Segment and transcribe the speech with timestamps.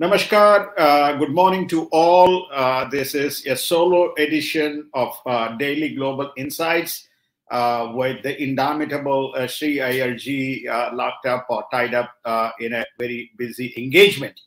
[0.00, 0.74] Namaskar.
[0.78, 2.46] Uh, good morning to all.
[2.52, 7.08] Uh, this is a solo edition of uh, Daily Global Insights
[7.50, 12.74] uh, with the indomitable uh, Sri IRG uh, locked up or tied up uh, in
[12.74, 14.40] a very busy engagement.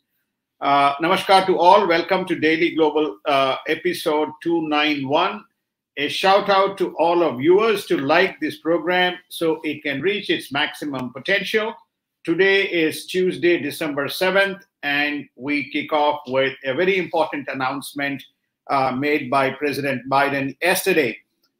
[0.63, 1.85] Namaskar to all.
[1.85, 3.17] Welcome to Daily Global
[3.67, 5.43] episode 291.
[5.97, 10.29] A shout out to all of viewers to like this program so it can reach
[10.29, 11.75] its maximum potential.
[12.23, 18.23] Today is Tuesday, December 7th, and we kick off with a very important announcement
[18.69, 21.17] uh, made by President Biden yesterday.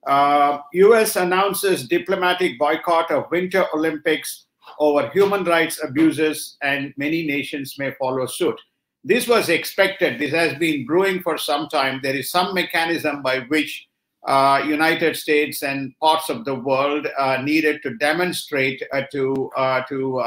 [0.08, 4.46] Uh, US announces diplomatic boycott of Winter Olympics
[4.80, 8.60] over human rights abuses, and many nations may follow suit.
[9.04, 10.20] This was expected.
[10.20, 12.00] This has been brewing for some time.
[12.02, 13.88] There is some mechanism by which
[14.28, 19.82] uh, United States and parts of the world uh, needed to demonstrate uh, to uh,
[19.90, 20.22] to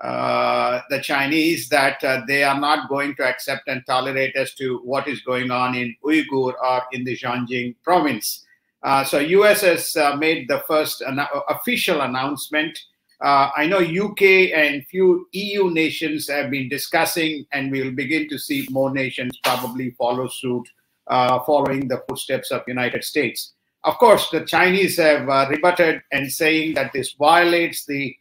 [0.00, 4.78] uh, the Chinese that uh, they are not going to accept and tolerate as to
[4.78, 8.46] what is going on in Uyghur or in the Xinjiang province.
[8.82, 12.78] Uh, so US has uh, made the first an- official announcement.
[13.20, 14.22] Uh, I know UK
[14.54, 19.90] and few EU nations have been discussing, and we'll begin to see more nations probably
[19.90, 20.66] follow suit,
[21.08, 23.52] uh, following the footsteps of United States.
[23.84, 28.16] Of course, the Chinese have rebutted and saying that this violates the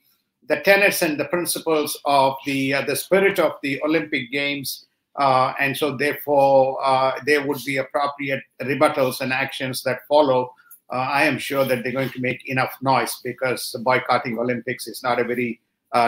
[0.50, 5.54] the tenets and the principles of the uh, the spirit of the Olympic Games, uh,
[5.60, 10.54] and so therefore uh, there would be appropriate rebuttals and actions that follow.
[10.92, 15.20] I am sure that they're going to make enough noise because boycotting Olympics is not
[15.20, 15.62] a very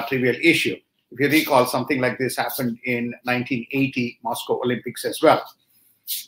[0.07, 0.75] trivial issue.
[1.11, 5.43] If you recall, something like this happened in 1980 Moscow Olympics as well.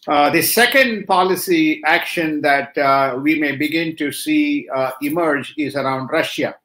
[0.08, 5.76] Uh, the second policy action that uh, we may begin to see uh, emerge is
[5.76, 6.56] around Russia.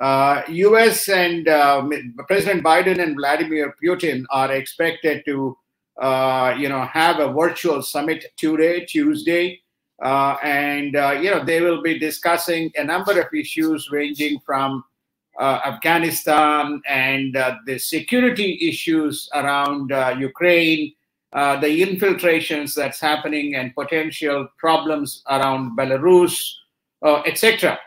[0.00, 1.08] Uh, U.S.
[1.08, 1.86] and uh,
[2.26, 5.56] President Biden and Vladimir Putin are expected to,
[6.00, 9.62] uh, you know, have a virtual summit today, Tuesday,
[10.02, 14.82] uh, and uh, you know they will be discussing a number of issues ranging from
[15.38, 17.34] uh, Afghanistan and
[17.66, 20.92] the security issues around Ukraine,
[21.32, 26.36] the infiltrations that's happening, and potential problems around Belarus,
[27.26, 27.78] etc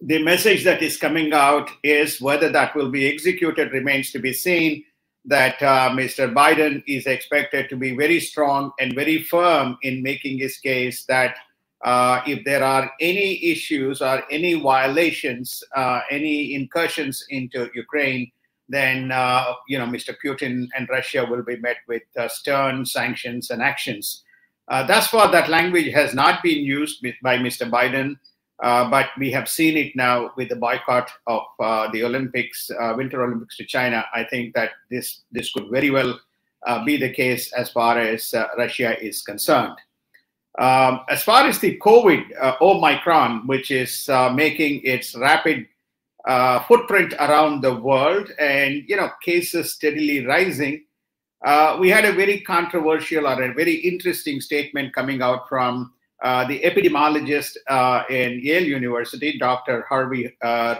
[0.00, 4.32] the message that is coming out is whether that will be executed remains to be
[4.32, 4.84] seen.
[5.24, 6.32] That uh, Mr.
[6.32, 11.36] Biden is expected to be very strong and very firm in making his case that
[11.84, 18.30] uh, if there are any issues or any violations, uh, any incursions into Ukraine,
[18.68, 20.14] then uh, you know Mr.
[20.24, 24.24] Putin and Russia will be met with uh, stern sanctions and actions.
[24.68, 27.70] Uh, thus far, that language has not been used by Mr.
[27.70, 28.16] Biden.
[28.62, 32.94] Uh, but we have seen it now with the boycott of uh, the Olympics, uh,
[32.96, 34.04] Winter Olympics to China.
[34.14, 36.18] I think that this this could very well
[36.66, 39.76] uh, be the case as far as uh, Russia is concerned.
[40.58, 45.66] Um, as far as the COVID Omicron, which is making its rapid
[46.66, 50.82] footprint around the world, and you know cases steadily rising.
[51.78, 56.60] we had a very controversial or a very interesting statement coming out from uh, the
[56.60, 59.84] epidemiologist uh, in Yale University, Dr.
[59.88, 60.76] Harvey uh.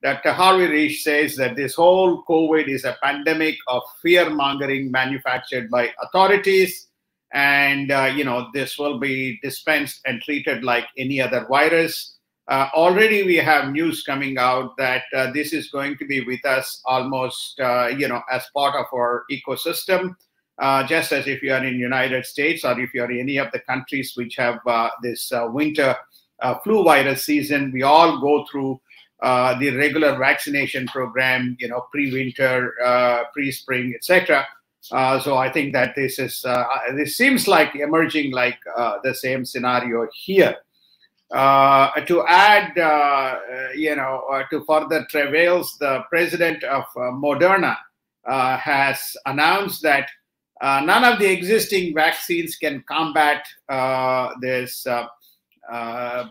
[0.00, 0.32] Dr.
[0.32, 5.90] Harvey Risch says that this whole COVID is a pandemic of fear mongering manufactured by
[6.00, 6.86] authorities.
[7.32, 12.16] And, uh, you know, this will be dispensed and treated like any other virus.
[12.46, 15.02] Uh, already we have news coming out that
[15.34, 17.58] this is going to be with us almost,
[17.98, 20.14] you know, as part of our ecosystem
[20.58, 23.36] uh, just as if you are in United States or if you are in any
[23.36, 25.94] of the countries which have uh, this uh, winter
[26.40, 28.80] uh, flu virus season, we all go through
[29.22, 34.46] uh, the regular vaccination program, you know, pre-winter, uh, pre-spring, etc.
[34.80, 36.44] so I think that this is
[36.94, 38.58] this seems like emerging like
[39.02, 40.56] the same scenario here.
[41.32, 42.72] to add,
[43.76, 47.76] you know, to further travails, the president of Moderna
[48.24, 50.08] has announced that
[50.60, 55.06] uh, none of the existing vaccines can combat uh, this uh,
[55.70, 56.28] uh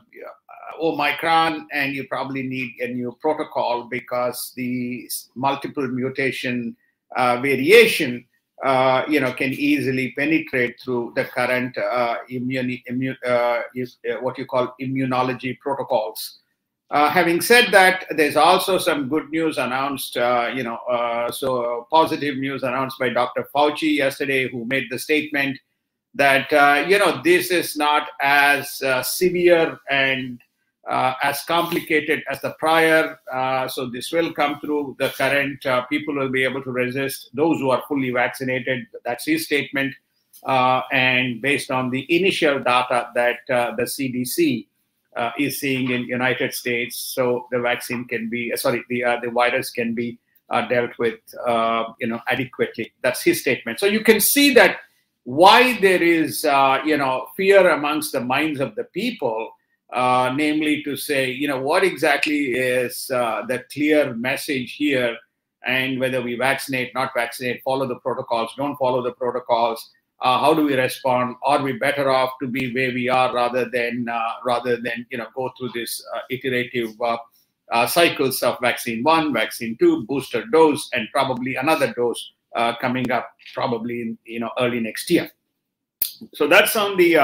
[0.80, 6.76] Omicron, and you probably need a new protocol because the multiple mutation
[7.16, 8.24] uh, variation,
[9.10, 11.76] you know, can easily penetrate through the current
[12.30, 13.18] immune, immune
[14.22, 16.40] what you call immunology protocols.
[16.90, 21.86] Uh, having said that, there's also some good news announced, uh, you know, uh, so
[21.92, 23.46] positive news announced by Dr.
[23.54, 25.60] Fauci yesterday, who made the statement
[26.14, 30.40] that, uh, you know, this is not as uh, severe and
[30.90, 33.20] uh, as complicated as the prior.
[33.68, 35.66] So this will come through the current.
[35.90, 38.86] People will be able to resist those who are fully vaccinated.
[39.04, 39.94] That's his statement.
[40.46, 44.68] And based on the initial data that the CDC
[45.18, 49.72] uh, is seeing in United States, so the vaccine can be sorry, the the virus
[49.72, 50.18] can be
[50.70, 51.20] dealt with,
[52.00, 52.94] you know, adequately.
[53.04, 53.80] That's his statement.
[53.80, 54.78] So you can see that
[55.24, 56.44] why there is,
[56.86, 59.52] you know, fear amongst the minds of the people
[59.92, 65.16] uh, namely to say, you know, what exactly is uh, the clear message here,
[65.66, 69.90] and whether we vaccinate, not vaccinate, follow the protocols, don't follow the protocols.
[70.22, 71.36] Uh, how do we respond?
[71.44, 75.18] Are we better off to be where we are rather than uh, rather than you
[75.18, 76.96] know go through this uh, iterative
[77.88, 82.34] cycles of vaccine one, vaccine two, booster dose, and probably another dose
[82.82, 85.30] coming up probably in you know early next year.
[86.34, 87.18] So that's on the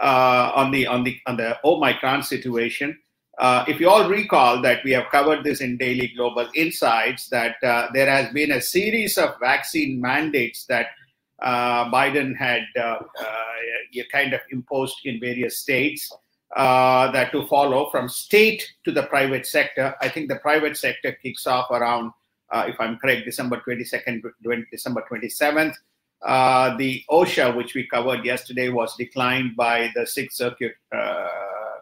[0.00, 2.98] uh, on the on the on the Omicron situation.
[3.38, 7.56] Uh, if you all recall that we have covered this in daily global insights, that
[7.62, 10.99] uh, there has been a series of vaccine mandates that uh,
[11.42, 16.12] Biden had uh, uh, kind of imposed in various states
[16.56, 19.94] that to follow from state to the private sector.
[20.00, 22.12] I think the private sector kicks off around,
[22.52, 24.22] if I'm correct, December 22nd,
[24.70, 25.74] December 27th.
[26.22, 31.28] Uh, the OSHA, which we covered yesterday, was declined by the Sixth Circuit uh,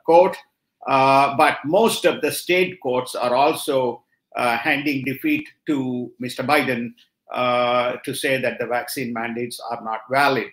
[0.07, 0.37] Court.
[0.87, 4.05] Uh, but most of the state courts are also
[4.37, 6.47] uh, handing defeat to Mr.
[6.47, 6.93] Biden
[7.33, 10.49] uh, to say that the vaccine mandates are not valid.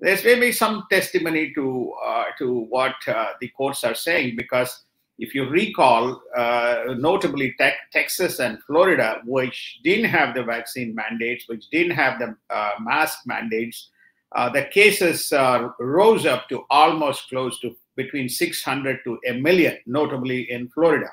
[0.00, 1.92] There's maybe some testimony to
[2.38, 4.84] to what the courts are saying because
[5.18, 11.48] if you recall, uh, notably te- Texas and Florida, which didn't have the vaccine mandates,
[11.48, 13.90] which didn't have the uh, mask mandates,
[14.36, 19.76] uh, the cases uh, rose up to almost close to between 600 to a million,
[19.86, 21.08] notably in Florida.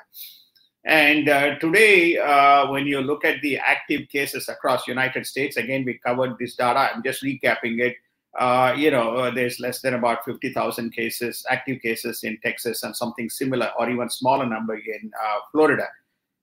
[0.86, 5.84] And uh, today, uh, when you look at the active cases across United States, again,
[5.84, 6.90] we covered this data.
[6.94, 7.96] I'm just recapping it
[8.38, 12.94] uh, you know, uh, there's less than about 50,000 cases, active cases in Texas, and
[12.94, 15.86] something similar or even smaller number in uh, Florida,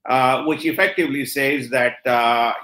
[0.10, 1.98] uh, which effectively says that,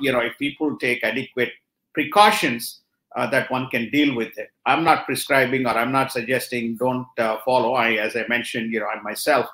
[0.02, 1.52] you know, if people take adequate
[1.94, 2.82] precautions,
[3.16, 4.50] that one can deal with it.
[4.66, 7.06] I'm not prescribing or I'm not suggesting don't
[7.46, 7.74] follow.
[7.74, 9.48] I, as I mentioned, you know, I myself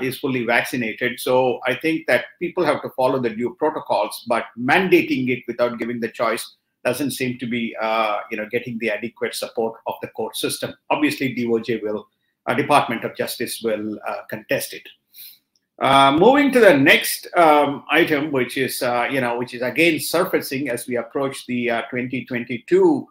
[0.00, 1.20] is fully vaccinated.
[1.20, 5.78] So I think that people have to follow the due protocols, but mandating it without
[5.78, 6.54] giving the choice
[6.84, 10.74] doesn't seem to be uh, you know getting the adequate support of the court system.
[10.90, 12.06] Obviously, DOJ will,
[12.46, 14.86] uh, Department of Justice will uh, contest it.
[15.80, 19.98] Uh, moving to the next um, item, which is uh, you know which is again
[19.98, 23.08] surfacing as we approach the 2022.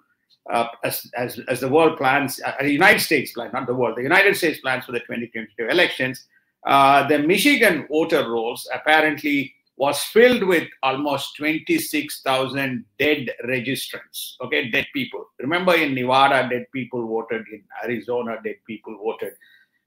[0.83, 4.35] as, as, as the world plans, the United States plan, not the world, the United
[4.35, 6.27] States plans for the 2022 elections.
[6.65, 15.25] The Michigan voter rolls apparently was filled with almost 26,000 dead registrants, okay, dead people.
[15.39, 19.33] Remember in Nevada, dead people voted, in Arizona, dead people voted.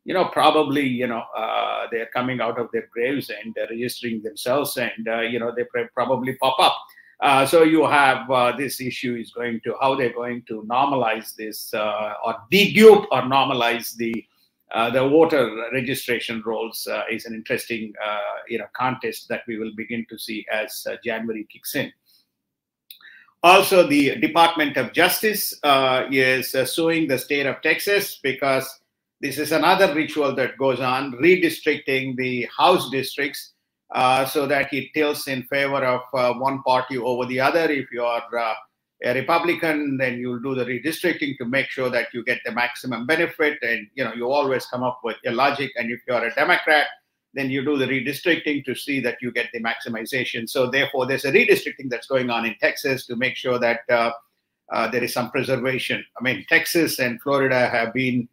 [0.04, 4.22] You know, probably, you know, uh, they're coming out of their graves and they're registering
[4.22, 5.64] themselves and, uh, you know, they
[5.94, 6.76] probably pop up.
[7.20, 11.34] Uh, so you have uh, this issue is going to how they're going to normalize
[11.34, 14.24] this uh, or dedupe or normalize the
[14.72, 18.18] uh, the voter registration rolls uh, is an interesting uh,
[18.48, 21.92] you know contest that we will begin to see as uh, January kicks in.
[23.42, 28.68] Also, the Department of Justice uh, is suing the state of Texas because
[29.20, 33.52] this is another ritual that goes on, redistricting the House districts
[34.32, 36.00] so that it tilts in favor of
[36.40, 37.70] one party over the other.
[37.70, 38.22] If you are
[39.04, 43.06] a Republican, then you'll do the redistricting to make sure that you get the maximum
[43.06, 43.58] benefit.
[43.62, 45.72] And you know, you always come up with a logic.
[45.76, 46.86] And if you're a Democrat,
[47.34, 50.48] then you do the redistricting to see that you get the maximization.
[50.48, 54.12] So therefore, there's a redistricting that's going on in Texas to make sure that uh,
[54.72, 56.04] uh, there is some preservation.
[56.18, 58.28] I mean, Texas and Florida have been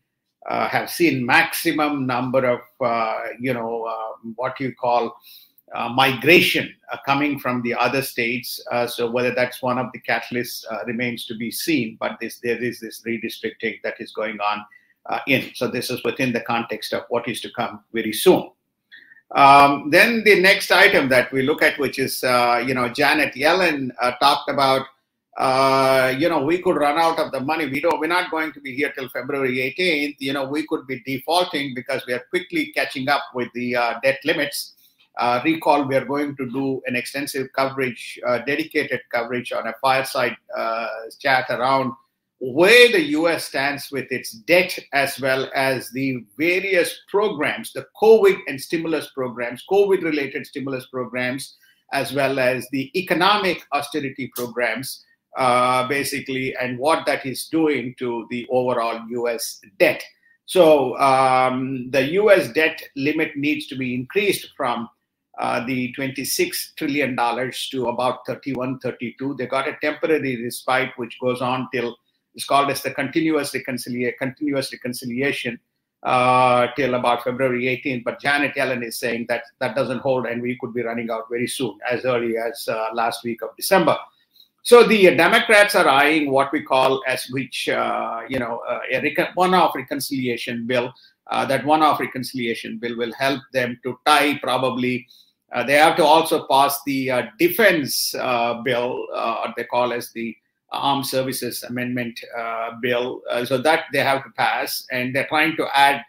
[0.50, 5.16] uh, have seen maximum number of uh, you know uh, what you call
[5.90, 8.62] migration uh, coming from the other states.
[8.72, 11.98] Uh, so whether that's one of the catalysts uh, remains to be seen.
[12.00, 14.64] But this, there is this redistricting that is going on
[15.08, 15.52] uh, in.
[15.56, 18.52] So this is within the context of what is to come very soon.
[19.32, 23.34] Um, then the next item that we look at, which is uh, you know Janet
[23.34, 23.90] Yellen
[24.20, 24.86] talked about.
[26.20, 27.66] you know, we could run out of the money.
[27.66, 28.00] We don't.
[28.00, 30.18] We're not going to be here till February 18th.
[30.20, 33.72] You know, we could be defaulting because we are quickly catching up with the
[34.04, 34.76] debt limits.
[35.18, 39.74] Uh, recall, we are going to do an extensive coverage, uh, dedicated coverage on a
[39.82, 40.88] fireside uh,
[41.20, 41.94] chat around
[42.40, 48.38] where the US stands with its debt as well as the various programs, the COVID
[48.48, 51.56] and stimulus programs, COVID related stimulus programs,
[51.94, 55.06] as well as the economic austerity programs,
[55.38, 60.04] uh, basically, and what that is doing to the overall US debt.
[60.46, 64.90] So um, the US debt limit needs to be increased from
[65.40, 71.20] uh, the 26 trillion dollars to about 31 32 they got a temporary respite which
[71.20, 71.96] goes on till
[72.36, 75.60] it's called as the continuous reconciliation, continuous reconciliation
[76.04, 78.04] uh, till about February 18th.
[78.04, 81.30] But Janet Yellen is saying that that doesn't hold, and we could be running out
[81.30, 83.98] very soon, as early as uh, last week of December.
[84.64, 89.28] So the Democrats are eyeing what we call as which uh, you know uh, a
[89.36, 90.94] one-off reconciliation bill.
[91.28, 95.08] Uh, that one-off reconciliation bill will help them to tie probably.
[95.54, 98.14] Uh, they have to also pass the defense
[98.64, 100.36] bill, or they call as the
[100.72, 103.22] Armed Services Amendment uh, Bill.
[103.30, 106.02] Uh, so that they have to pass, and they're trying to add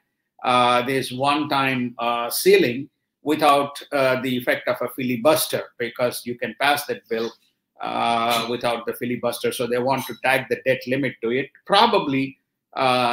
[0.43, 2.89] uh, this one-time uh, ceiling
[3.23, 7.31] without uh, the effect of a filibuster, because you can pass that bill
[7.81, 9.53] uh, without the filibuster.
[9.53, 11.51] So they want to tag the debt limit to it.
[11.67, 12.39] Probably,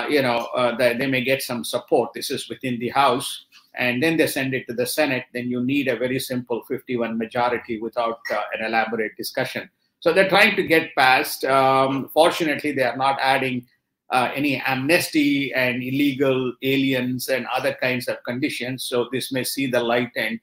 [0.09, 0.47] you know,
[0.77, 2.13] they, they may get some support.
[2.13, 5.63] This is within the House and then they send it to the Senate, then you
[5.63, 9.69] need a very simple 51 majority without uh, an elaborate discussion.
[9.99, 11.45] So they're trying to get past.
[11.45, 13.67] Um, fortunately, they are not adding
[14.09, 18.83] uh, any amnesty and illegal aliens and other kinds of conditions.
[18.83, 20.39] So this may see the light and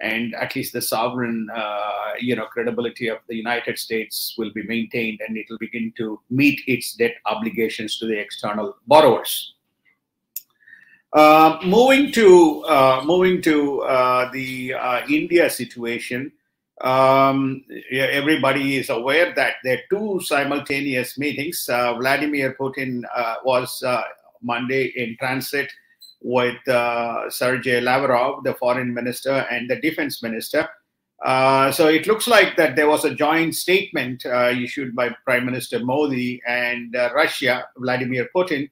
[0.00, 4.64] and at least the sovereign, uh, you know, credibility of the United States will be
[4.64, 9.54] maintained, and it will begin to meet its debt obligations to the external borrowers.
[11.12, 16.32] Uh, moving to uh, moving to uh, the uh, India situation,
[16.80, 21.68] um, everybody is aware that there are two simultaneous meetings.
[21.68, 23.02] Uh, Vladimir Putin
[23.44, 23.84] was
[24.40, 25.70] Monday in transit
[26.22, 26.56] with
[27.28, 30.66] Sergei Lavrov, the foreign minister, and the defense minister.
[31.22, 36.40] So it looks like that there was a joint statement issued by Prime Minister Modi
[36.48, 38.70] and Russia, Vladimir Putin,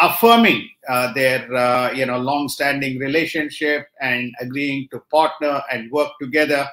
[0.00, 0.68] affirming
[1.14, 6.68] their you know long-standing relationship and agreeing to partner and work together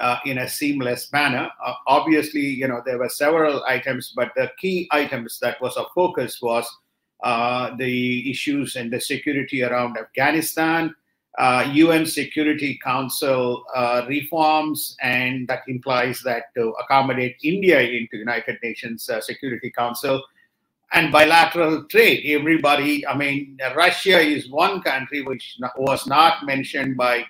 [0.00, 1.50] uh, in a seamless manner.
[1.64, 5.86] Uh, obviously, you know, there were several items, but the key items that was of
[5.94, 6.66] focus was
[7.22, 10.94] uh, the issues and the security around Afghanistan,
[11.38, 18.58] UN uh, Security Council uh, reforms, and that implies that to accommodate India into United
[18.62, 20.22] Nations uh, Security Council,
[20.92, 22.24] and bilateral trade.
[22.26, 27.24] Everybody, I mean, Russia is one country which was not mentioned by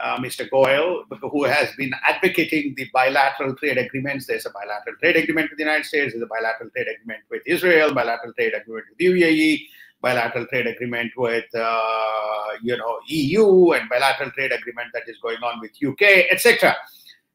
[0.00, 0.48] uh, Mr.
[0.50, 4.26] Goyal, who has been advocating the bilateral trade agreements.
[4.26, 7.42] There's a bilateral trade agreement with the United States, there's a bilateral trade agreement with
[7.46, 9.66] Israel, bilateral trade agreement with UAE,
[10.02, 15.42] bilateral trade agreement with uh, you know EU, and bilateral trade agreement that is going
[15.42, 16.76] on with UK, etc.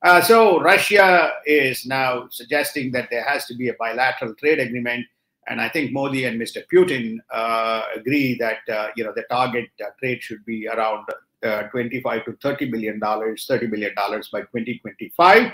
[0.04, 5.06] Uh, so Russia is now suggesting that there has to be a bilateral trade agreement,
[5.48, 6.64] and I think Modi and Mr.
[6.72, 11.06] Putin uh, agree that uh, you know the target uh, trade should be around
[11.44, 15.52] uh, 25 to 30 billion dollars 30 billion dollars by 2025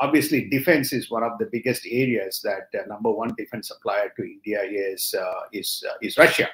[0.00, 4.24] obviously defense is one of the biggest areas that uh, number one defense supplier to
[4.24, 6.48] india is uh, is uh, is russia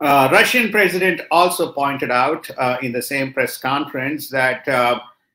[0.00, 4.64] uh, russian president also pointed out uh, in the same press conference that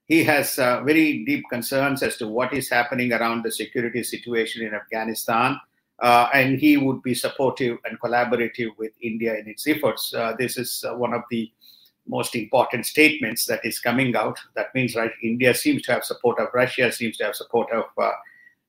[0.07, 4.73] he has very deep concerns as to what is happening around the security situation in
[4.73, 5.59] afghanistan
[6.01, 10.13] uh, and he would be supportive and collaborative with India in its efforts.
[10.13, 11.51] Uh, this is uh, one of the
[12.07, 14.37] most important statements that is coming out.
[14.55, 17.85] That means, right, India seems to have support of Russia, seems to have support of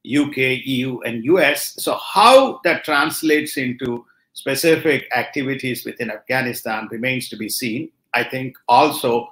[0.07, 1.75] UK, uh, EU, and US.
[1.79, 7.91] So, how that translates into specific activities within Afghanistan remains to be seen.
[8.15, 9.29] I think also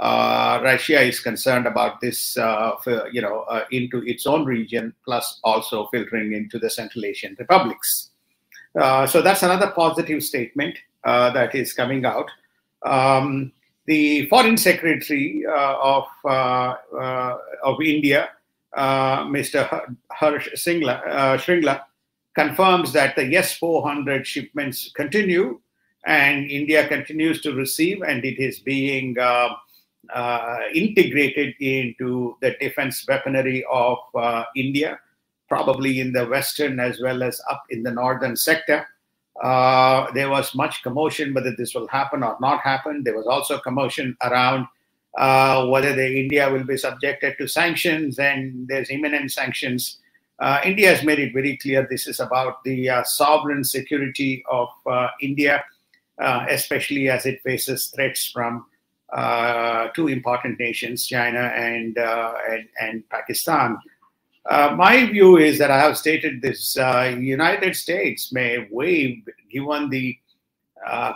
[0.00, 5.40] Russia is concerned about this, uh, for, you know, uh, into its own region, plus
[5.44, 8.10] also filtering into the Central Asian republics.
[8.78, 12.30] Uh, so that's another positive statement uh, that is coming out.
[12.82, 13.52] Um,
[13.86, 16.04] the Foreign Secretary uh, of
[17.62, 18.30] of India,
[18.76, 19.96] Mr.
[20.12, 21.02] Harsh Singla,
[21.38, 21.82] Shringla,
[22.34, 25.60] confirms that the S-400 shipments continue
[26.06, 29.56] and India continues to receive, and it is being uh, uh,
[30.74, 35.00] integrated into the defense weaponry of uh, India,
[35.48, 38.86] probably in the western as well as up in the northern sector.
[39.42, 43.04] Uh, there was much commotion whether this will happen or not happen.
[43.04, 44.66] There was also commotion around
[45.18, 49.84] uh, whether the India will be subjected to sanctions, and there's imminent sanctions
[50.38, 54.68] Uh, India has made it very clear this is about the uh, sovereign security of
[54.86, 55.64] uh, India,
[56.22, 58.66] uh, especially as it faces threats from
[59.12, 63.76] uh, two important nations, China and, uh, and, and, Pakistan.
[64.48, 70.16] my view is that I have stated this United States may waive, given the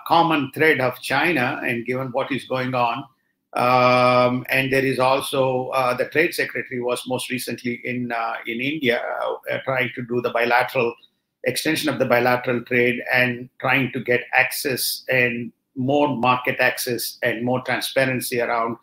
[0.06, 3.04] common thread of China and given what is going on,
[3.54, 8.60] um, and there is also uh, the trade secretary was most recently in uh, in
[8.60, 10.92] India uh, trying to do the bilateral
[11.44, 17.44] extension of the bilateral trade and trying to get access and more market access and
[17.44, 18.76] more transparency around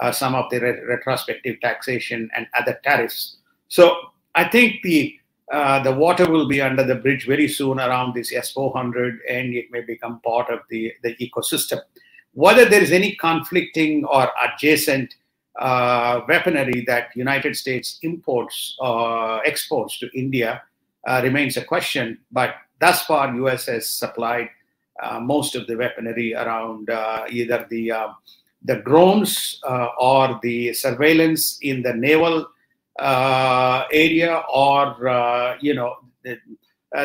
[0.00, 3.36] uh, some of the re retrospective taxation and other tariffs.
[3.68, 3.96] So
[4.34, 5.18] I think the
[5.52, 9.70] uh, the water will be under the bridge very soon around this S400 and it
[9.70, 11.80] may become part of the, the ecosystem
[12.34, 15.14] whether there is any conflicting or adjacent
[15.58, 20.62] uh, weaponry that United States imports or uh, exports to India
[21.06, 22.18] uh, remains a question.
[22.30, 24.48] But thus far, US has supplied
[25.20, 28.08] most of the weaponry around uh, either the uh,
[28.64, 29.60] the drones
[29.98, 32.46] or the surveillance in the naval
[32.98, 36.38] area, or you know, the,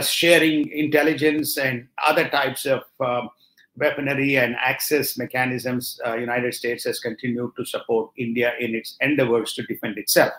[0.02, 3.30] sharing intelligence and other types of um,
[3.78, 9.54] weaponry and access mechanisms, uh, United States has continued to support India in its endeavors
[9.54, 10.34] to defend itself.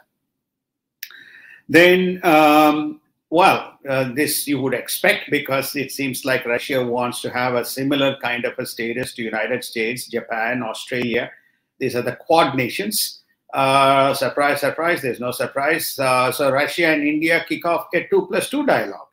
[1.68, 7.30] Then, um, well, uh, this you would expect because it seems like Russia wants to
[7.30, 11.30] have a similar kind of a status to United States, Japan, Australia.
[11.78, 13.22] These are the Quad nations.
[13.52, 15.98] Uh, surprise, surprise, there's no surprise.
[15.98, 19.08] Uh, so Russia and India kick off a two plus two dialogue.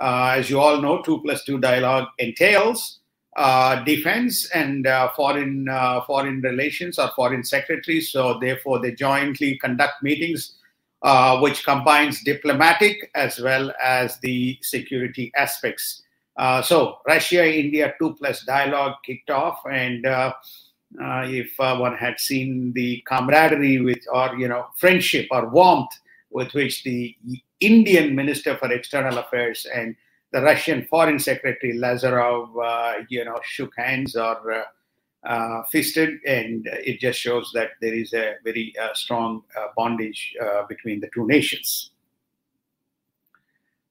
[0.00, 3.00] Uh, as you all know, two plus two dialogue entails
[3.36, 5.66] uh, defense and uh, foreign
[6.06, 8.10] foreign relations or foreign secretaries.
[8.10, 10.58] So therefore, they jointly conduct meetings,
[11.02, 16.02] uh, which combines diplomatic as well as the security aspects.
[16.36, 20.32] Uh, so Russia-India two plus dialogue kicked off, and uh,
[20.98, 25.90] if one had seen the camaraderie with or you know friendship or warmth
[26.30, 27.14] with which the
[27.60, 29.94] Indian Minister for External Affairs and
[30.32, 34.66] the Russian Foreign Secretary Lazarov, uh, you know, shook hands or
[35.24, 39.68] uh, uh, fisted, and it just shows that there is a very uh, strong uh,
[39.76, 41.90] bondage uh, between the two nations.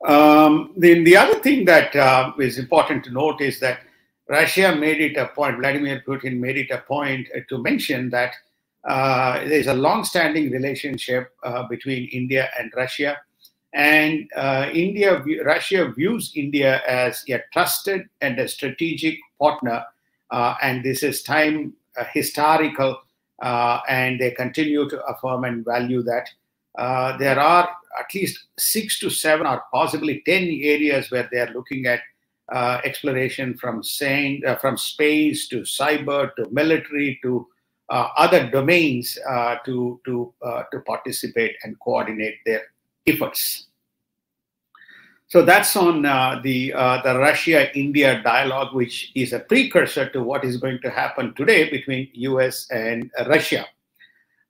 [0.06, 1.96] Um, then the other thing that
[2.40, 3.82] is important to note is that
[4.28, 8.34] Russia made it a point, Vladimir Putin made it a point to mention that
[9.48, 11.32] there's a long-standing relationship
[11.70, 13.18] between India and Russia
[13.74, 19.84] and uh, India, Russia views India as a trusted and a strategic partner, uh,
[20.62, 23.02] and this is time uh, historical,
[23.42, 26.30] uh, and they continue to affirm and value that.
[26.78, 31.52] Uh, there are at least six to seven, or possibly ten areas where they are
[31.54, 32.00] looking at
[32.54, 37.46] uh, exploration from saying, from space to cyber to military to
[37.90, 39.18] other domains
[39.66, 40.34] to to
[40.72, 42.62] to participate and coordinate their
[43.06, 43.68] efforts.
[45.32, 50.44] So that's on uh, the uh, the Russia-India dialogue, which is a precursor to what
[50.44, 52.68] is going to happen today between U.S.
[52.70, 53.66] and Russia.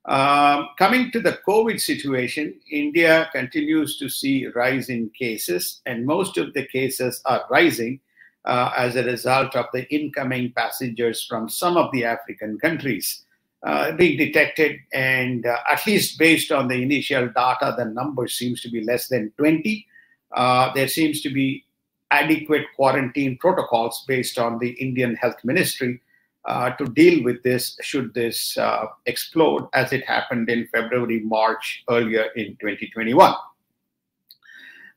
[0.06, 6.36] Um, coming to the COVID situation, India continues to see rise in cases, and most
[6.36, 8.00] of the cases are rising
[8.44, 13.22] uh, as a result of the incoming passengers from some of the African countries
[13.62, 14.80] uh, being detected.
[14.92, 19.06] And uh, at least based on the initial data, the number seems to be less
[19.06, 19.86] than 20.
[20.34, 21.64] Uh, there seems to be
[22.10, 26.00] adequate quarantine protocols based on the Indian Health Ministry
[26.44, 31.84] uh, to deal with this should this uh, explode as it happened in February, March
[31.88, 33.34] earlier in 2021.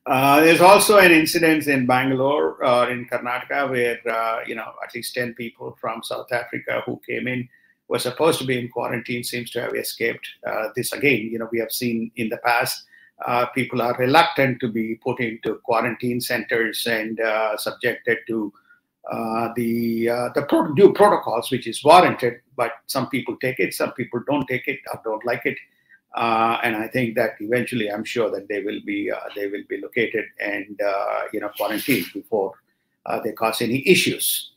[0.06, 4.94] Uh, there's also an incident in Bangalore uh, in Karnataka where, uh, you know, at
[4.94, 7.48] least 10 people from South Africa who came in
[7.88, 10.28] were supposed to be in quarantine seems to have escaped.
[10.46, 12.84] Uh, this again, you know, we have seen in the past
[13.24, 18.52] uh, people are reluctant to be put into quarantine centers and uh, subjected to
[19.10, 22.40] uh, the uh, the pro- due protocols, which is warranted.
[22.56, 25.56] But some people take it, some people don't take it or don't like it.
[26.14, 29.62] Uh, and I think that eventually, I'm sure that they will be uh, they will
[29.68, 30.78] be located and
[31.32, 32.52] you know quarantined before
[33.24, 34.52] they cause any issues.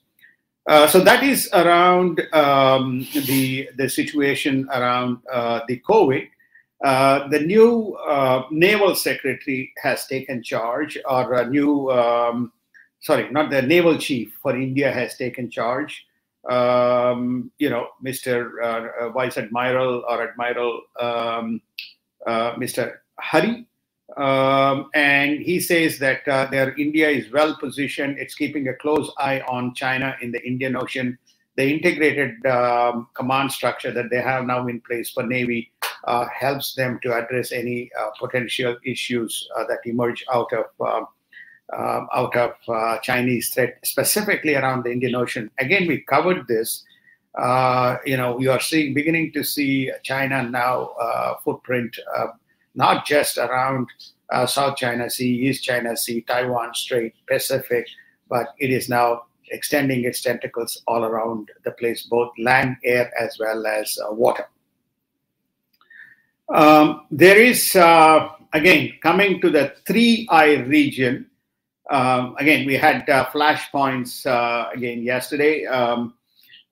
[0.67, 5.19] so that is around um, the the situation around
[5.67, 6.27] the COVID.
[6.83, 12.51] Uh, the new uh, naval secretary has taken charge, or a new, um,
[13.01, 16.05] sorry, not the naval chief for India has taken charge.
[16.49, 18.63] Um, you know, Mr.
[18.63, 21.61] Uh, uh Vice Admiral or Admiral um,
[22.25, 22.95] uh, Mr.
[23.19, 23.65] Hari.
[24.15, 28.17] Um, and he says that their India is well positioned.
[28.17, 31.17] It's keeping a close eye on China in the Indian Ocean.
[31.57, 35.71] The integrated um, command structure that they have now in place for Navy
[36.05, 41.07] uh, helps them to address any uh, potential issues uh, that emerge out of um,
[41.77, 45.51] um, out of uh, Chinese threat, specifically around the Indian Ocean.
[45.59, 46.83] Again, we covered this.
[48.05, 51.95] You know, you are seeing beginning to see China now footprint
[52.75, 53.87] not just around
[54.31, 57.87] uh, South China Sea, East China Sea, Taiwan Strait, Pacific,
[58.29, 63.37] but it is now extending its tentacles all around the place, both land, air, as
[63.39, 64.47] well as uh, water.
[66.53, 71.27] Um, there is, uh, again, coming to the Three Eye region.
[71.91, 75.65] Um, again, we had uh, flashpoints uh, again yesterday.
[75.65, 76.15] Um,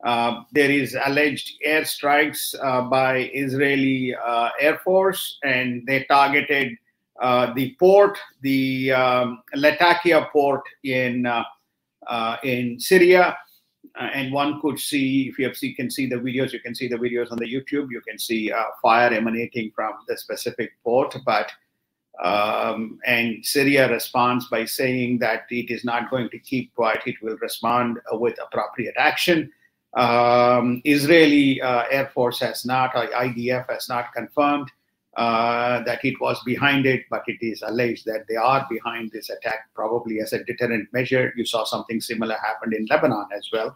[0.03, 6.75] uh, there is alleged airstrikes uh, by Israeli uh, Air Force, and they targeted
[7.55, 11.27] the port, the um, Latakia port in
[12.43, 13.37] in Syria.
[13.95, 16.87] And one could see, if you have see, can see the videos, you can see
[16.87, 17.89] the videos on the YouTube.
[17.91, 21.51] You can see fire emanating from the specific port, but
[22.23, 27.21] um, and Syria responds by saying that it is not going to keep quiet; it
[27.21, 29.51] will respond with appropriate action.
[29.93, 34.69] Um, Israeli uh, Air Force has not, IDF has not confirmed
[35.17, 39.31] uh, that it was behind it, but it is alleged that they are behind this
[39.31, 41.33] attack, probably as a deterrent measure.
[41.35, 43.75] You saw something similar happened in Lebanon as well.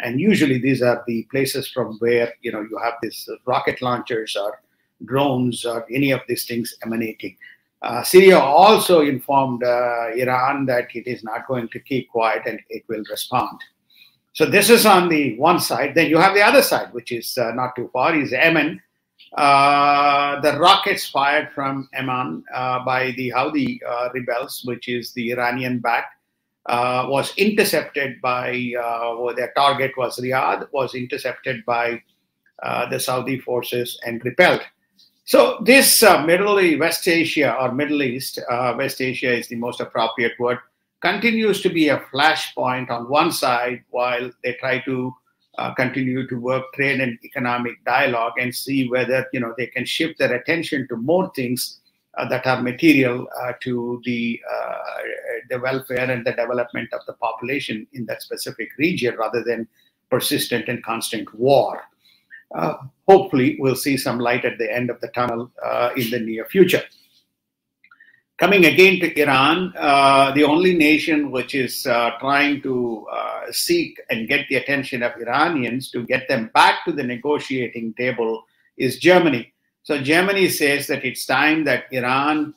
[0.00, 4.34] And usually these are the places from where you know you have these rocket launchers
[4.34, 4.62] or
[5.04, 7.36] drones or any of these things emanating.
[7.82, 12.58] Uh, Syria also informed uh, Iran that it is not going to keep quiet and
[12.70, 13.58] it will respond.
[14.32, 15.94] So this is on the one side.
[15.94, 18.80] Then you have the other side, which is uh, not too far, is Yemen.
[19.36, 25.30] Uh, the rockets fired from Yemen uh, by the Houthi uh, rebels, which is the
[25.30, 26.14] Iranian-backed,
[26.66, 32.02] uh, was intercepted by, uh, their target was Riyadh, was intercepted by
[32.90, 34.60] the Saudi forces and repelled.
[35.24, 38.40] So this Middle East, West Asia or Middle East,
[38.76, 40.58] West Asia is the most appropriate word,
[41.00, 45.14] continues to be a flashpoint on one side while they try to
[45.58, 49.84] uh, continue to work trade and economic dialogue and see whether you know they can
[49.84, 51.80] shift their attention to more things
[52.18, 54.76] uh, that are material uh, to the uh,
[55.48, 59.66] the welfare and the development of the population in that specific region rather than
[60.10, 61.82] persistent and constant war.
[62.54, 62.74] Uh,
[63.08, 66.44] hopefully, we'll see some light at the end of the tunnel uh, in the near
[66.46, 66.82] future.
[68.40, 74.00] Coming again to Iran, uh, the only nation which is uh, trying to uh, seek
[74.08, 78.42] and get the attention of Iranians to get them back to the negotiating table
[78.78, 79.52] is Germany.
[79.82, 82.54] So Germany says that it's time that Iran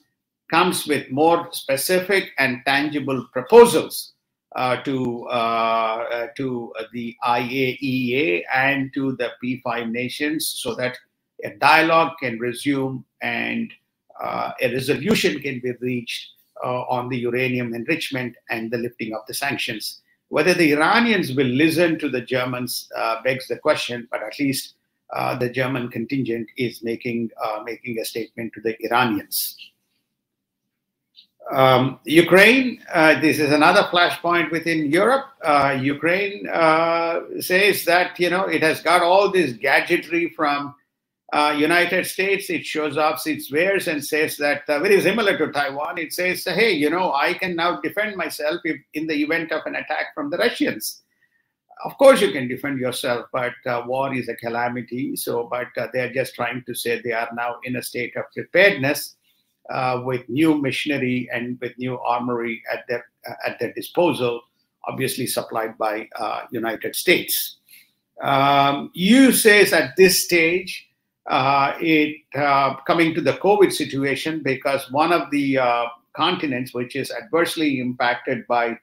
[0.49, 4.13] comes with more specific and tangible proposals
[4.55, 10.97] uh, to uh, uh, to the IAEA and to the P5 nations, so that
[11.43, 13.73] a dialogue can resume and
[14.21, 16.29] a resolution can be reached
[16.63, 20.01] uh, on the uranium enrichment and the lifting of the sanctions.
[20.29, 24.75] Whether the Iranians will listen to the Germans uh, begs the question, but at least
[25.39, 27.29] the German contingent is making
[27.65, 29.57] making a statement to the Iranians.
[31.51, 35.25] Um, Ukraine, uh, this is another flashpoint within Europe.
[35.43, 40.73] Uh, Ukraine uh, says that you know it has got all this gadgetry from
[41.33, 45.51] uh, United States, it shows off its wares and says that uh, very similar to
[45.51, 45.97] Taiwan.
[45.97, 49.63] It says, "Hey, you know, I can now defend myself if, in the event of
[49.65, 51.01] an attack from the Russians."
[51.85, 55.15] Of course, you can defend yourself, but uh, war is a calamity.
[55.15, 58.15] So, but uh, they are just trying to say they are now in a state
[58.15, 59.15] of preparedness
[59.71, 64.39] uh, with new machinery and with new armory at their uh, at their disposal,
[64.87, 66.07] obviously supplied by
[66.51, 67.57] United States.
[68.21, 70.92] Um, EU says at this stage
[71.27, 76.95] uh, it uh, coming to the COVID situation because one of the uh, continents which
[76.95, 78.77] is adversely impacted by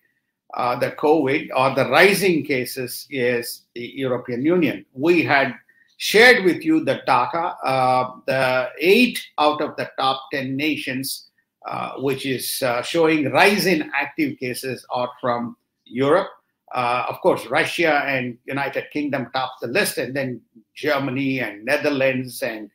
[0.55, 4.85] uh, the COVID or the rising cases is the European Union.
[4.95, 5.55] We had
[5.99, 7.55] shared with you the data.
[7.63, 11.29] Uh, the eight out of the top 10 nations,
[11.69, 16.29] uh, which is showing rise in active cases, are from Europe.
[16.75, 20.41] Of course, Russia and United Kingdom top the list, and then
[20.81, 22.71] Germany and Netherlands and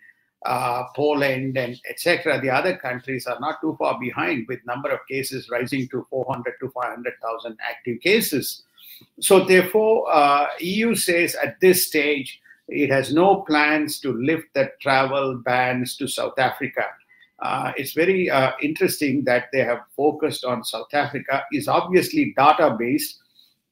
[0.45, 2.39] uh, Poland and etc.
[2.39, 6.53] The other countries are not too far behind, with number of cases rising to 400
[6.61, 8.63] to 500,000 active cases.
[9.19, 14.71] So therefore, uh, EU says at this stage it has no plans to lift the
[14.81, 16.85] travel bans to South Africa.
[17.39, 21.43] uh, it's very uh, interesting that they have focused on South Africa.
[21.51, 23.19] is obviously data based.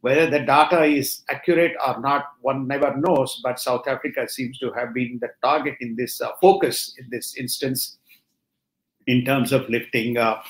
[0.03, 3.39] Whether the data is accurate or not, one never knows.
[3.41, 7.37] But South Africa seems to have been the target in this uh, focus in this
[7.37, 7.99] instance,
[9.07, 10.41] in terms of lifting, uh,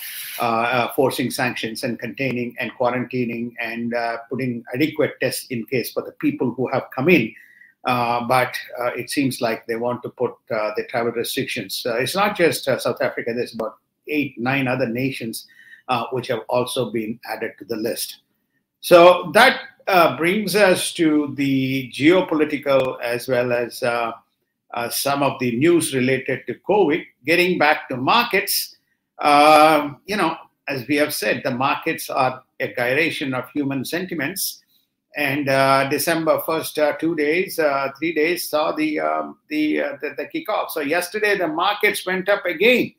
[0.42, 3.94] uh, uh, forcing sanctions and containing and quarantining and
[4.28, 7.32] putting adequate tests in case for the people who have come in.
[7.86, 11.86] Uh, but uh, it seems like they want to put uh, the travel restrictions.
[12.00, 15.46] it's not just South Africa, there's about eight, nine other nations
[16.12, 18.18] which have also been added to the list.
[18.84, 19.62] So that
[20.18, 24.12] brings us to the geopolitical as well as uh,
[24.90, 27.06] some of the news related to COVID.
[27.26, 28.76] Getting back to markets,
[29.20, 30.36] uh, you know,
[30.68, 34.64] as we have said, the markets are a gyration of human sentiments
[35.16, 39.98] and uh, December first uh, two days, uh, three days saw the um, the, uh,
[40.02, 40.72] the, the kickoff.
[40.72, 42.94] So yesterday the markets went up again,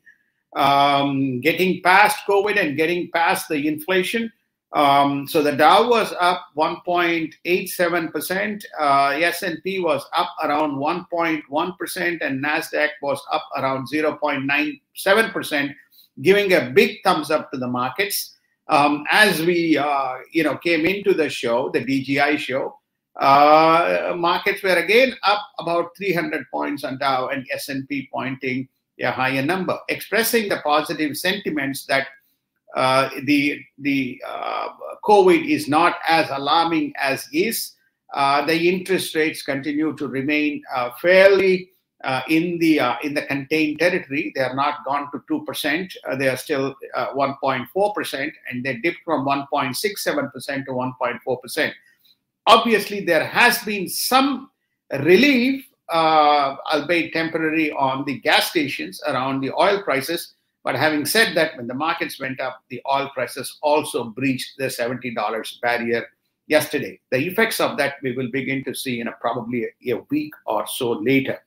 [0.55, 4.31] um, getting past COVID and getting past the inflation.
[4.75, 12.21] Um, so the Dow was up 1.87 percent, uh, S&P was up around 1.1 percent,
[12.21, 15.71] and Nasdaq was up around 0.97 percent,
[16.21, 18.35] giving a big thumbs up to the markets.
[18.67, 22.77] Um, as we uh, you know came into the show, the DGI show,
[23.15, 28.67] uh, markets were again up about 300 points on Dow and S&P pointing
[28.99, 32.07] a higher number, expressing the positive sentiments that
[32.75, 34.67] uh, the the uh,
[35.05, 37.71] COVID is not as alarming as is.
[38.13, 41.69] Uh, the interest rates continue to remain uh, fairly
[42.03, 44.31] uh, in the in the contained territory.
[44.35, 45.93] They are not gone to two percent.
[46.17, 46.75] They are still
[47.13, 50.93] one point four percent, and they dipped from one point six seven percent to one
[51.01, 51.73] point four percent.
[52.45, 54.51] Obviously, there has been some
[54.99, 60.34] relief, albeit temporary, on the gas stations around the oil prices.
[60.65, 64.69] But having said that, when the markets went up, the oil prices also breached the
[64.69, 66.07] seventy dollars barrier
[66.47, 66.99] yesterday.
[67.11, 70.33] The effects of that we will begin to see in a, probably a, a week
[70.47, 71.37] or so later.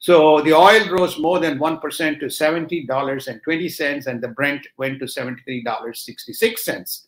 [0.00, 7.06] So the oil rose more than 1% to $70.20, and the Brent went to $73.66.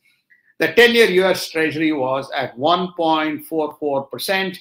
[0.58, 4.58] The 10 year US Treasury was at 1.44%.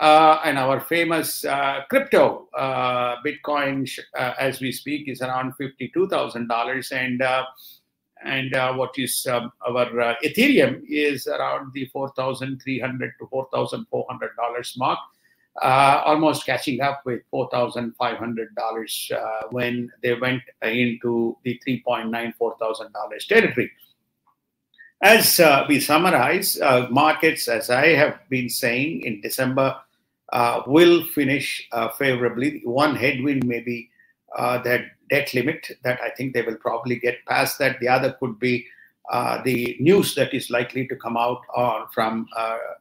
[0.00, 6.92] Uh, and our famous uh, crypto, uh, Bitcoin, uh, as we speak, is around $52,000.
[6.92, 7.44] And uh,
[8.24, 9.86] and uh, what is um, our
[10.24, 14.98] Ethereum is around the 4,300 to $4,400 mark
[15.62, 23.70] uh, almost catching up with $4,500 uh, when they went into the $3.94,000 territory.
[25.02, 29.76] As uh, we summarize, uh, markets, as I have been saying in December,
[30.32, 32.62] uh, will finish uh, favorably.
[32.64, 33.90] One headwind may be
[34.36, 37.78] that debt limit that I think they will probably get past that.
[37.80, 38.66] The other could be
[39.44, 42.26] the news that is likely to come out on, from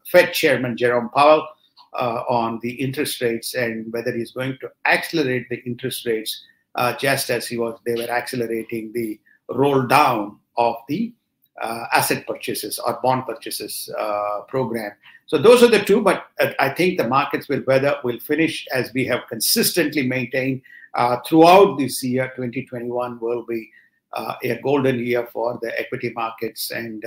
[0.10, 1.48] Fed Chairman Jerome Powell
[1.94, 6.44] uh, on the interest rates and whether he's going to accelerate the interest rates
[6.76, 11.14] uh, just as he was they were accelerating the roll down of the
[11.62, 14.92] uh, asset purchases or bond purchases uh, program.
[15.28, 16.26] So those are the two, but
[16.60, 20.62] I think the markets will weather will finish as we have consistently maintained
[20.94, 22.32] uh, throughout this year.
[22.36, 23.70] 2021 will be
[24.14, 27.04] uh, a golden year for the equity markets, and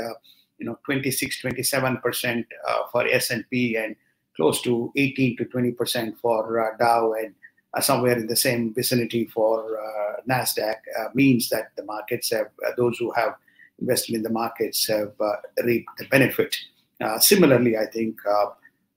[0.59, 2.47] you know 26, 27 percent
[2.91, 3.95] for S&P and
[4.37, 7.35] close to 18 to 20 percent for uh, Dow and
[7.75, 10.77] uh, somewhere in the same vicinity for uh, Nasdaq
[11.15, 13.35] means that the markets have those who have
[13.81, 15.13] invested in the markets have
[15.65, 16.57] reaped the benefit.
[17.19, 18.19] similarly, I think.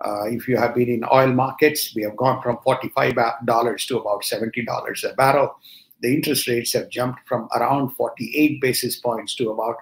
[0.01, 4.23] Uh, if you have been in oil markets, we have gone from $45 to about
[4.23, 5.55] $70 a barrel.
[6.01, 9.75] The interest rates have jumped from around 48 basis points to about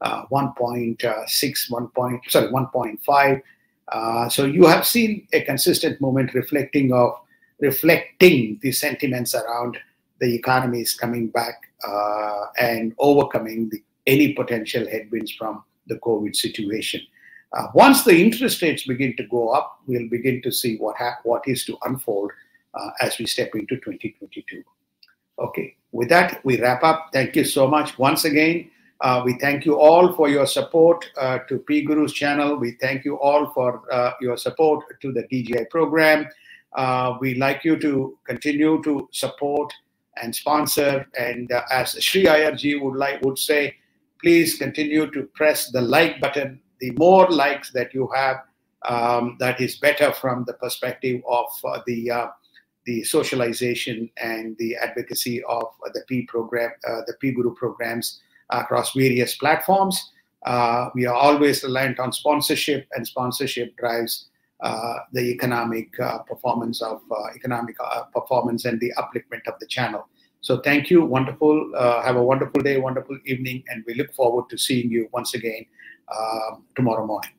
[0.00, 1.88] uh, 1.6, 1.
[1.88, 3.42] Point, sorry, 1.5.
[3.88, 7.14] Uh, so you have seen a consistent movement reflecting of
[7.60, 9.78] reflecting the sentiments around
[10.20, 11.54] the economy is coming back
[11.86, 17.00] uh, and overcoming the, any potential headwinds from the COVID situation.
[17.52, 21.18] Uh, once the interest rates begin to go up, we'll begin to see what ha-
[21.22, 22.32] what is to unfold
[22.74, 24.62] uh, as we step into 2022.
[25.38, 27.10] Okay, with that we wrap up.
[27.12, 28.70] Thank you so much once again.
[29.00, 32.56] Uh, we thank you all for your support uh, to PGurus channel.
[32.56, 36.26] We thank you all for uh, your support to the DGI program.
[36.74, 39.72] Uh, we like you to continue to support
[40.22, 41.06] and sponsor.
[41.18, 43.76] And as Sri IRG would like would say,
[44.24, 46.58] please continue to press the like button.
[46.80, 48.38] The more likes that you have,
[48.88, 52.00] um, that is better from the perspective of uh, the
[52.86, 58.92] the socialization and the advocacy of the P program, uh, the P Guru programs across
[58.92, 60.12] various platforms.
[60.44, 64.28] Uh, we are always reliant on sponsorship, and sponsorship drives
[64.60, 69.66] uh, the economic uh, performance of uh, economic uh, performance and the upliftment of the
[69.66, 70.08] channel.
[70.44, 71.02] So thank you.
[71.06, 71.72] Wonderful.
[71.74, 75.32] Uh, have a wonderful day, wonderful evening, and we look forward to seeing you once
[75.32, 75.64] again
[76.08, 77.30] uh, tomorrow morning.